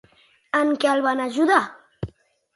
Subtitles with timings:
[0.59, 1.61] En què el va ajudar?